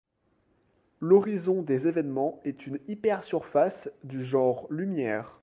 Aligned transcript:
L'horizon 0.99 1.61
des 1.61 1.85
évènements 1.85 2.39
est 2.43 2.65
une 2.65 2.79
hypersurface 2.87 3.87
du 4.03 4.23
genre 4.23 4.65
lumière. 4.71 5.37